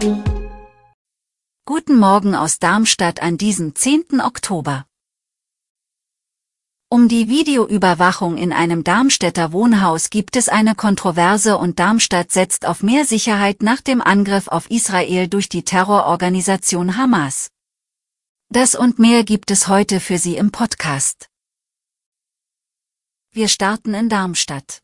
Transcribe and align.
Guten 0.00 1.98
Morgen 1.98 2.36
aus 2.36 2.60
Darmstadt 2.60 3.20
an 3.20 3.36
diesem 3.36 3.74
10. 3.74 4.20
Oktober. 4.20 4.86
Um 6.88 7.08
die 7.08 7.28
Videoüberwachung 7.28 8.36
in 8.36 8.52
einem 8.52 8.84
Darmstädter 8.84 9.50
Wohnhaus 9.52 10.10
gibt 10.10 10.36
es 10.36 10.48
eine 10.48 10.76
Kontroverse 10.76 11.58
und 11.58 11.80
Darmstadt 11.80 12.30
setzt 12.30 12.64
auf 12.64 12.84
mehr 12.84 13.04
Sicherheit 13.04 13.60
nach 13.62 13.80
dem 13.80 14.00
Angriff 14.00 14.46
auf 14.46 14.70
Israel 14.70 15.26
durch 15.26 15.48
die 15.48 15.64
Terrororganisation 15.64 16.96
Hamas. 16.96 17.50
Das 18.50 18.76
und 18.76 19.00
mehr 19.00 19.24
gibt 19.24 19.50
es 19.50 19.66
heute 19.66 19.98
für 19.98 20.18
Sie 20.18 20.36
im 20.36 20.52
Podcast. 20.52 21.28
Wir 23.32 23.48
starten 23.48 23.94
in 23.94 24.08
Darmstadt. 24.08 24.80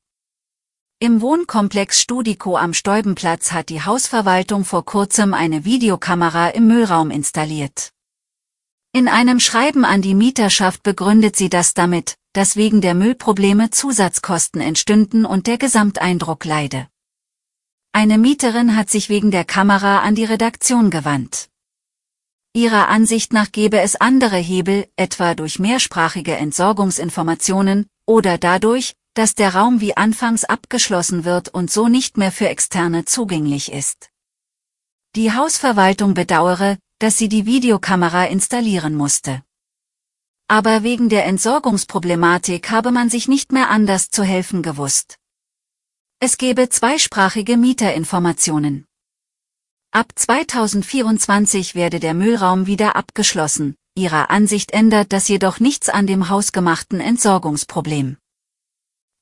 Im 1.05 1.21
Wohnkomplex 1.21 2.01
Studico 2.01 2.57
am 2.57 2.73
Stäubenplatz 2.73 3.53
hat 3.53 3.69
die 3.69 3.83
Hausverwaltung 3.83 4.65
vor 4.65 4.87
kurzem 4.87 5.35
eine 5.35 5.67
Videokamera 5.67 6.49
im 6.49 6.67
Müllraum 6.67 7.11
installiert. 7.11 7.91
In 8.95 9.07
einem 9.09 9.39
Schreiben 9.39 9.85
an 9.85 10.01
die 10.01 10.15
Mieterschaft 10.15 10.83
begründet 10.83 11.37
sie 11.37 11.51
das 11.51 11.75
damit, 11.75 12.17
dass 12.33 12.57
wegen 12.57 12.81
der 12.81 12.95
Müllprobleme 12.95 13.69
Zusatzkosten 13.69 14.63
entstünden 14.63 15.27
und 15.27 15.47
der 15.47 15.59
Gesamteindruck 15.59 16.47
leide. 16.47 16.89
Eine 17.93 18.17
Mieterin 18.17 18.75
hat 18.75 18.89
sich 18.89 19.11
wegen 19.11 19.31
der 19.31 19.45
Kamera 19.45 19.99
an 19.99 20.15
die 20.15 20.25
Redaktion 20.25 20.89
gewandt. 20.89 21.51
Ihrer 22.55 22.89
Ansicht 22.89 23.35
nach 23.35 23.53
gäbe 23.53 23.79
es 23.79 23.95
andere 23.95 24.39
Hebel, 24.39 24.89
etwa 24.97 25.35
durch 25.35 25.59
mehrsprachige 25.59 26.35
Entsorgungsinformationen 26.37 27.89
oder 28.07 28.39
dadurch, 28.39 28.95
dass 29.15 29.35
der 29.35 29.55
Raum 29.55 29.81
wie 29.81 29.97
anfangs 29.97 30.45
abgeschlossen 30.45 31.25
wird 31.25 31.49
und 31.49 31.71
so 31.71 31.89
nicht 31.89 32.17
mehr 32.17 32.33
für 32.33 32.49
Externe 32.49 33.05
zugänglich 33.05 33.73
ist. 33.73 34.11
Die 35.15 35.33
Hausverwaltung 35.33 36.15
bedauere, 36.15 36.77
dass 36.99 37.17
sie 37.17 37.29
die 37.29 37.47
Videokamera 37.47 38.25
installieren 38.27 38.97
musste. 38.97 39.43
Aber 40.49 40.83
wegen 40.83 41.09
der 41.09 41.25
Entsorgungsproblematik 41.27 42.71
habe 42.71 42.91
man 42.91 43.09
sich 43.09 43.29
nicht 43.29 43.53
mehr 43.53 43.71
anders 43.71 44.11
zu 44.11 44.25
helfen 44.25 44.63
gewusst. 44.63 45.17
Es 46.21 46.37
gebe 46.37 46.69
zweisprachige 46.69 47.57
Mieterinformationen. 47.57 48.87
Ab 49.93 50.13
2024 50.17 51.77
werde 51.77 52.01
der 52.01 52.15
Müllraum 52.15 52.67
wieder 52.67 52.97
abgeschlossen, 52.97 53.77
ihrer 53.95 54.31
Ansicht 54.31 54.73
ändert 54.73 55.13
das 55.13 55.29
jedoch 55.29 55.61
nichts 55.61 55.89
an 55.89 56.09
dem 56.09 56.29
hausgemachten 56.29 56.99
Entsorgungsproblem. 56.99 58.17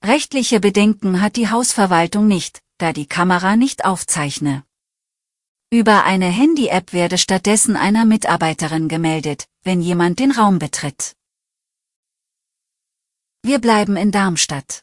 Rechtliche 0.04 0.58
Bedenken 0.58 1.20
hat 1.20 1.36
die 1.36 1.48
Hausverwaltung 1.48 2.26
nicht, 2.26 2.60
da 2.78 2.92
die 2.92 3.06
Kamera 3.06 3.54
nicht 3.54 3.84
aufzeichne. 3.84 4.64
Über 5.70 6.02
eine 6.02 6.26
Handy-App 6.26 6.92
werde 6.92 7.18
stattdessen 7.18 7.76
einer 7.76 8.04
Mitarbeiterin 8.04 8.88
gemeldet, 8.88 9.46
wenn 9.62 9.80
jemand 9.80 10.18
den 10.18 10.32
Raum 10.32 10.58
betritt. 10.58 11.14
Wir 13.44 13.60
bleiben 13.60 13.96
in 13.96 14.10
Darmstadt. 14.10 14.82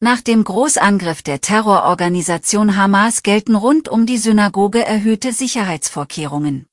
Nach 0.00 0.20
dem 0.20 0.42
Großangriff 0.42 1.22
der 1.22 1.40
Terrororganisation 1.40 2.76
Hamas 2.76 3.22
gelten 3.22 3.54
rund 3.54 3.88
um 3.88 4.04
die 4.04 4.18
Synagoge 4.18 4.84
erhöhte 4.84 5.32
Sicherheitsvorkehrungen. 5.32 6.66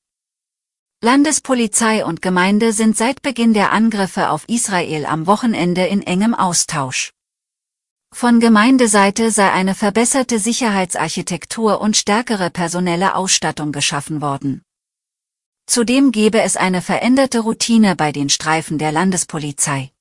Landespolizei 1.02 2.06
und 2.06 2.24
Gemeinde 2.24 2.74
sind 2.74 2.98
seit 2.98 3.22
Beginn 3.22 3.53
der 3.53 3.72
Angriffe 3.72 4.31
auf 4.31 4.50
Israel 4.50 5.06
am 5.06 5.28
Wochenende 5.28 5.86
in 5.86 6.02
engem 6.02 6.34
Austausch. 6.34 7.12
Von 8.18 8.40
Gemeindeseite 8.40 9.30
sei 9.30 9.52
eine 9.52 9.76
verbesserte 9.76 10.40
Sicherheitsarchitektur 10.40 11.81
und 11.81 11.98
stärkere 11.98 12.50
personelle 12.50 13.14
Ausstattung 13.14 13.74
geschaffen 13.74 14.22
worden. 14.22 14.62
Zudem 15.68 16.14
gebe 16.14 16.42
es 16.42 16.56
eine 16.56 16.81
veränderte 16.81 17.42
Routine 17.42 17.98
bei 17.98 18.14
den 18.14 18.30
Streifen 18.30 18.78
der 18.78 18.94
Landespolizei. 18.94 19.92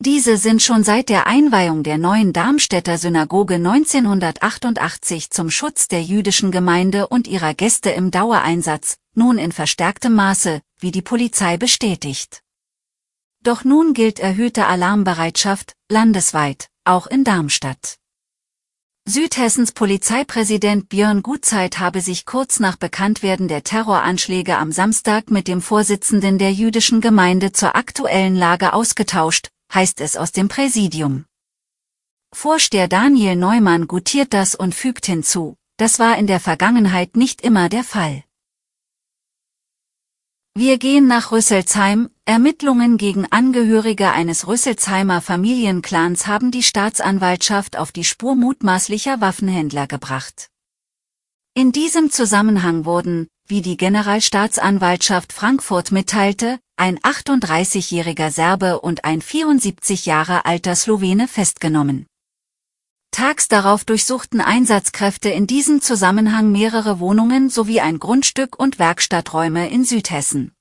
Diese 0.00 0.36
sind 0.36 0.60
schon 0.60 0.82
seit 0.82 1.08
der 1.08 1.28
Einweihung 1.28 1.84
der 1.84 1.98
neuen 1.98 2.32
Darmstädter 2.32 2.98
Synagoge 2.98 3.54
1988 3.54 5.30
zum 5.30 5.52
Schutz 5.52 5.86
der 5.86 6.02
jüdischen 6.02 6.50
Gemeinde 6.50 7.06
und 7.06 7.28
ihrer 7.28 7.54
Gäste 7.54 7.90
im 7.90 8.10
Dauereinsatz, 8.10 8.96
nun 9.14 9.38
in 9.38 9.52
verstärktem 9.52 10.16
Maße, 10.16 10.62
wie 10.80 10.90
die 10.90 11.02
Polizei 11.02 11.58
bestätigt. 11.58 12.42
Doch 13.40 13.62
nun 13.62 13.94
gilt 13.94 14.18
erhöhte 14.18 14.66
Alarmbereitschaft, 14.66 15.74
landesweit, 15.88 16.70
auch 16.84 17.06
in 17.06 17.24
Darmstadt. 17.24 17.98
Südhessens 19.06 19.72
Polizeipräsident 19.72 20.88
Björn 20.88 21.22
Gutzeit 21.22 21.78
habe 21.78 22.00
sich 22.00 22.24
kurz 22.24 22.58
nach 22.60 22.76
Bekanntwerden 22.76 23.48
der 23.48 23.62
Terroranschläge 23.62 24.56
am 24.56 24.72
Samstag 24.72 25.30
mit 25.30 25.46
dem 25.46 25.60
Vorsitzenden 25.60 26.38
der 26.38 26.52
jüdischen 26.52 27.00
Gemeinde 27.00 27.52
zur 27.52 27.76
aktuellen 27.76 28.34
Lage 28.34 28.72
ausgetauscht, 28.72 29.50
heißt 29.72 30.00
es 30.00 30.16
aus 30.16 30.32
dem 30.32 30.48
Präsidium. 30.48 31.26
Vorsteher 32.32 32.88
Daniel 32.88 33.36
Neumann 33.36 33.88
gutiert 33.88 34.32
das 34.32 34.54
und 34.54 34.74
fügt 34.74 35.06
hinzu, 35.06 35.56
das 35.76 35.98
war 35.98 36.16
in 36.16 36.26
der 36.26 36.40
Vergangenheit 36.40 37.16
nicht 37.16 37.42
immer 37.42 37.68
der 37.68 37.84
Fall. 37.84 38.24
Wir 40.54 40.78
gehen 40.78 41.08
nach 41.08 41.32
Rüsselsheim. 41.32 42.13
Ermittlungen 42.26 42.96
gegen 42.96 43.26
Angehörige 43.30 44.10
eines 44.12 44.46
Rüsselsheimer 44.46 45.20
Familienclans 45.20 46.26
haben 46.26 46.50
die 46.50 46.62
Staatsanwaltschaft 46.62 47.76
auf 47.76 47.92
die 47.92 48.04
Spur 48.04 48.34
mutmaßlicher 48.34 49.20
Waffenhändler 49.20 49.86
gebracht. 49.86 50.48
In 51.52 51.70
diesem 51.70 52.10
Zusammenhang 52.10 52.86
wurden, 52.86 53.28
wie 53.46 53.60
die 53.60 53.76
Generalstaatsanwaltschaft 53.76 55.34
Frankfurt 55.34 55.92
mitteilte, 55.92 56.58
ein 56.76 56.98
38-jähriger 56.98 58.30
Serbe 58.30 58.80
und 58.80 59.04
ein 59.04 59.20
74 59.20 60.06
Jahre 60.06 60.46
alter 60.46 60.76
Slowene 60.76 61.28
festgenommen. 61.28 62.06
Tags 63.10 63.48
darauf 63.48 63.84
durchsuchten 63.84 64.40
Einsatzkräfte 64.40 65.28
in 65.28 65.46
diesem 65.46 65.82
Zusammenhang 65.82 66.50
mehrere 66.50 67.00
Wohnungen 67.00 67.50
sowie 67.50 67.80
ein 67.80 67.98
Grundstück 67.98 68.58
und 68.58 68.78
Werkstatträume 68.78 69.68
in 69.68 69.84
Südhessen. 69.84 70.53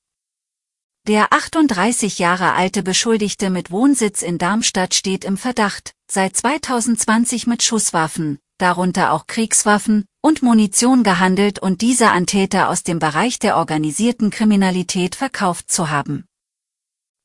Der 1.05 1.33
38 1.33 2.17
Jahre 2.17 2.53
alte 2.53 2.81
Beschuldigte 2.81 3.49
mit 3.49 3.71
Wohnsitz 3.71 4.21
in 4.21 4.37
Darmstadt 4.37 4.93
steht 4.93 5.25
im 5.25 5.35
Verdacht, 5.35 5.91
seit 6.09 6.37
2020 6.37 7.45
mit 7.45 7.61
Schusswaffen, 7.61 8.39
darunter 8.57 9.11
auch 9.11 9.27
Kriegswaffen, 9.27 10.05
und 10.21 10.43
Munition 10.43 11.03
gehandelt 11.03 11.59
und 11.59 11.81
diese 11.81 12.09
an 12.11 12.25
Täter 12.25 12.69
aus 12.69 12.83
dem 12.83 12.99
Bereich 12.99 13.37
der 13.37 13.57
organisierten 13.57 14.29
Kriminalität 14.29 15.15
verkauft 15.15 15.69
zu 15.69 15.89
haben. 15.89 16.23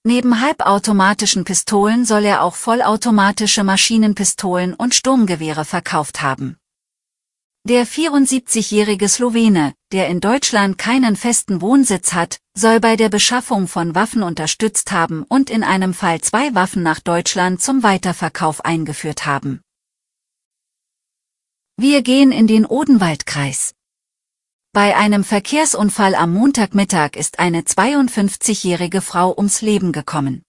Neben 0.03 0.41
halbautomatischen 0.41 1.44
Pistolen 1.44 2.05
soll 2.05 2.25
er 2.25 2.43
auch 2.43 2.56
vollautomatische 2.56 3.62
Maschinenpistolen 3.62 4.75
und 4.75 4.97
Sturmgewehre 4.97 5.65
verkauft 5.65 6.21
haben. 6.21 6.57
Der 7.64 7.86
74-jährige 7.86 9.08
Slowene, 9.08 9.75
der 9.93 10.08
in 10.08 10.20
Deutschland 10.20 10.78
keinen 10.78 11.16
festen 11.16 11.60
Wohnsitz 11.60 12.12
hat, 12.12 12.38
soll 12.55 12.81
bei 12.81 12.96
der 12.96 13.08
Beschaffung 13.08 13.69
von 13.69 13.94
Waffen 13.94 14.22
unterstützt 14.22 14.93
haben 14.93 15.25
und 15.28 15.50
in 15.50 15.62
einem 15.62 15.93
Fall 15.93 16.20
zwei 16.20 16.55
Waffen 16.55 16.82
nach 16.82 17.00
Deutschland 17.00 17.60
zum 17.60 17.82
Weiterverkauf 17.82 18.64
eingeführt 18.64 19.26
haben. 19.26 19.60
Wir 21.76 22.02
gehen 22.02 22.32
in 22.32 22.46
den 22.46 22.64
Odenwaldkreis. 22.64 23.75
Bei 24.72 24.96
einem 24.96 25.25
Verkehrsunfall 25.25 26.14
am 26.14 26.32
Montagmittag 26.32 27.16
ist 27.16 27.38
eine 27.38 27.62
52-jährige 27.62 29.00
Frau 29.00 29.37
ums 29.37 29.61
Leben 29.62 29.93
gekommen. 29.93 30.43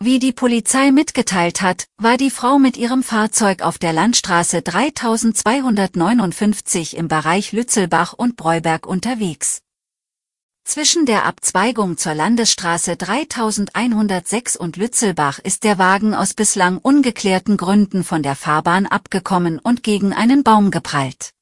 Wie 0.00 0.20
die 0.20 0.32
Polizei 0.32 0.92
mitgeteilt 0.92 1.60
hat, 1.60 1.88
war 1.96 2.16
die 2.16 2.30
Frau 2.30 2.60
mit 2.60 2.76
ihrem 2.76 3.02
Fahrzeug 3.02 3.62
auf 3.62 3.78
der 3.78 3.92
Landstraße 3.92 4.62
3259 4.62 6.96
im 6.96 7.08
Bereich 7.08 7.50
Lützelbach 7.50 8.12
und 8.12 8.36
Breuberg 8.36 8.86
unterwegs. 8.86 9.60
Zwischen 10.62 11.04
der 11.04 11.24
Abzweigung 11.24 11.96
zur 11.96 12.14
Landesstraße 12.14 12.96
3106 12.96 14.56
und 14.56 14.76
Lützelbach 14.76 15.40
ist 15.40 15.64
der 15.64 15.78
Wagen 15.78 16.14
aus 16.14 16.32
bislang 16.32 16.78
ungeklärten 16.78 17.56
Gründen 17.56 18.04
von 18.04 18.22
der 18.22 18.36
Fahrbahn 18.36 18.86
abgekommen 18.86 19.58
und 19.58 19.82
gegen 19.82 20.12
einen 20.12 20.44
Baum 20.44 20.70
geprallt. 20.70 21.32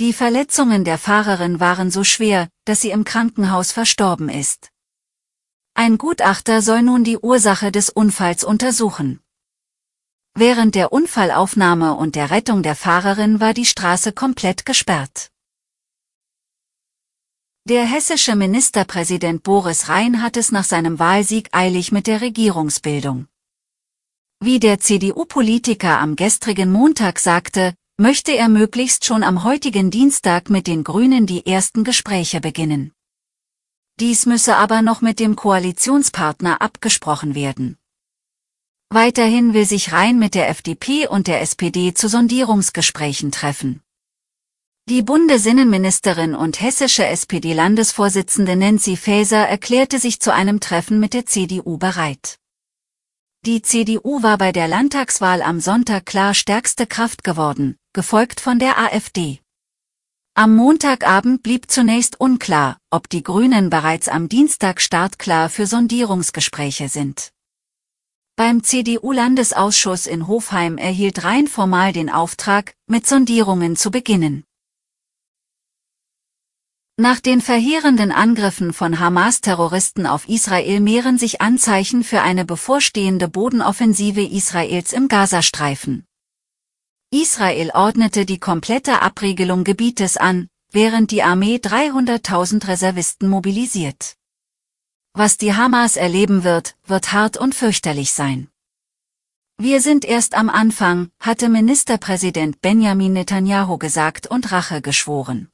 Die 0.00 0.12
Verletzungen 0.12 0.82
der 0.82 0.98
Fahrerin 0.98 1.60
waren 1.60 1.92
so 1.92 2.02
schwer, 2.02 2.48
dass 2.64 2.80
sie 2.80 2.90
im 2.90 3.04
Krankenhaus 3.04 3.70
verstorben 3.70 4.28
ist. 4.28 4.71
Ein 5.74 5.96
Gutachter 5.96 6.60
soll 6.60 6.82
nun 6.82 7.02
die 7.02 7.16
Ursache 7.16 7.72
des 7.72 7.88
Unfalls 7.88 8.44
untersuchen. 8.44 9.20
Während 10.34 10.74
der 10.74 10.92
Unfallaufnahme 10.92 11.94
und 11.94 12.14
der 12.14 12.30
Rettung 12.30 12.62
der 12.62 12.76
Fahrerin 12.76 13.40
war 13.40 13.54
die 13.54 13.64
Straße 13.64 14.12
komplett 14.12 14.66
gesperrt. 14.66 15.30
Der 17.64 17.84
hessische 17.84 18.36
Ministerpräsident 18.36 19.42
Boris 19.42 19.88
Rhein 19.88 20.22
hat 20.22 20.36
es 20.36 20.52
nach 20.52 20.64
seinem 20.64 20.98
Wahlsieg 20.98 21.48
eilig 21.52 21.90
mit 21.90 22.06
der 22.06 22.20
Regierungsbildung. 22.20 23.28
Wie 24.40 24.58
der 24.58 24.78
CDU-Politiker 24.78 26.00
am 26.00 26.16
gestrigen 26.16 26.70
Montag 26.72 27.18
sagte, 27.18 27.74
möchte 27.96 28.32
er 28.32 28.48
möglichst 28.48 29.04
schon 29.04 29.22
am 29.22 29.44
heutigen 29.44 29.90
Dienstag 29.90 30.50
mit 30.50 30.66
den 30.66 30.84
Grünen 30.84 31.26
die 31.26 31.46
ersten 31.46 31.84
Gespräche 31.84 32.40
beginnen. 32.40 32.92
Dies 34.00 34.26
müsse 34.26 34.56
aber 34.56 34.82
noch 34.82 35.00
mit 35.00 35.20
dem 35.20 35.36
Koalitionspartner 35.36 36.60
abgesprochen 36.60 37.34
werden. 37.34 37.78
Weiterhin 38.88 39.54
will 39.54 39.64
sich 39.64 39.92
Rhein 39.92 40.18
mit 40.18 40.34
der 40.34 40.48
FDP 40.48 41.06
und 41.06 41.26
der 41.26 41.40
SPD 41.40 41.94
zu 41.94 42.08
Sondierungsgesprächen 42.08 43.32
treffen. 43.32 43.82
Die 44.88 45.02
Bundesinnenministerin 45.02 46.34
und 46.34 46.60
hessische 46.60 47.06
SPD-Landesvorsitzende 47.06 48.56
Nancy 48.56 48.96
Faeser 48.96 49.48
erklärte 49.48 49.98
sich 49.98 50.20
zu 50.20 50.32
einem 50.32 50.58
Treffen 50.58 50.98
mit 50.98 51.14
der 51.14 51.24
CDU 51.24 51.78
bereit. 51.78 52.38
Die 53.44 53.62
CDU 53.62 54.22
war 54.22 54.38
bei 54.38 54.52
der 54.52 54.68
Landtagswahl 54.68 55.42
am 55.42 55.60
Sonntag 55.60 56.06
klar 56.06 56.34
stärkste 56.34 56.86
Kraft 56.86 57.24
geworden, 57.24 57.76
gefolgt 57.92 58.40
von 58.40 58.58
der 58.58 58.78
AfD. 58.78 59.41
Am 60.34 60.56
Montagabend 60.56 61.42
blieb 61.42 61.70
zunächst 61.70 62.18
unklar, 62.18 62.78
ob 62.90 63.10
die 63.10 63.22
Grünen 63.22 63.68
bereits 63.68 64.08
am 64.08 64.30
Dienstag 64.30 64.80
startklar 64.80 65.50
für 65.50 65.66
Sondierungsgespräche 65.66 66.88
sind. 66.88 67.32
Beim 68.34 68.64
CDU-Landesausschuss 68.64 70.06
in 70.06 70.26
Hofheim 70.26 70.78
erhielt 70.78 71.24
rein 71.24 71.48
formal 71.48 71.92
den 71.92 72.08
Auftrag, 72.08 72.74
mit 72.86 73.06
Sondierungen 73.06 73.76
zu 73.76 73.90
beginnen. 73.90 74.44
Nach 76.96 77.20
den 77.20 77.42
verheerenden 77.42 78.10
Angriffen 78.10 78.72
von 78.72 78.98
Hamas-Terroristen 78.98 80.06
auf 80.06 80.26
Israel 80.30 80.80
mehren 80.80 81.18
sich 81.18 81.42
Anzeichen 81.42 82.04
für 82.04 82.22
eine 82.22 82.46
bevorstehende 82.46 83.28
Bodenoffensive 83.28 84.22
Israels 84.22 84.94
im 84.94 85.08
Gazastreifen. 85.08 86.06
Israel 87.14 87.70
ordnete 87.74 88.24
die 88.24 88.40
komplette 88.40 89.02
Abriegelung 89.02 89.64
Gebietes 89.64 90.16
an, 90.16 90.48
während 90.70 91.10
die 91.10 91.22
Armee 91.22 91.56
300.000 91.56 92.66
Reservisten 92.66 93.28
mobilisiert. 93.28 94.16
Was 95.12 95.36
die 95.36 95.52
Hamas 95.52 95.98
erleben 95.98 96.42
wird, 96.42 96.74
wird 96.86 97.12
hart 97.12 97.36
und 97.36 97.54
fürchterlich 97.54 98.14
sein. 98.14 98.48
Wir 99.58 99.82
sind 99.82 100.06
erst 100.06 100.34
am 100.34 100.48
Anfang, 100.48 101.10
hatte 101.20 101.50
Ministerpräsident 101.50 102.62
Benjamin 102.62 103.12
Netanyahu 103.12 103.76
gesagt 103.76 104.26
und 104.26 104.50
Rache 104.50 104.80
geschworen. 104.80 105.50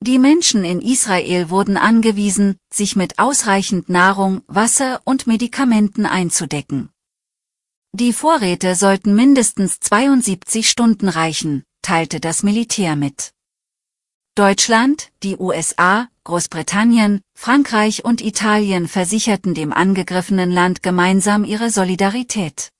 Die 0.00 0.18
Menschen 0.18 0.64
in 0.64 0.80
Israel 0.80 1.48
wurden 1.50 1.76
angewiesen, 1.76 2.56
sich 2.72 2.96
mit 2.96 3.20
ausreichend 3.20 3.88
Nahrung, 3.88 4.42
Wasser 4.48 5.00
und 5.04 5.28
Medikamenten 5.28 6.06
einzudecken. 6.06 6.90
Die 7.92 8.12
Vorräte 8.12 8.76
sollten 8.76 9.16
mindestens 9.16 9.80
72 9.80 10.70
Stunden 10.70 11.08
reichen, 11.08 11.64
teilte 11.82 12.20
das 12.20 12.44
Militär 12.44 12.94
mit. 12.94 13.32
Deutschland, 14.36 15.10
die 15.24 15.36
USA, 15.36 16.06
Großbritannien, 16.22 17.20
Frankreich 17.34 18.04
und 18.04 18.20
Italien 18.20 18.86
versicherten 18.86 19.54
dem 19.54 19.72
angegriffenen 19.72 20.52
Land 20.52 20.84
gemeinsam 20.84 21.44
ihre 21.44 21.70
Solidarität. 21.70 22.70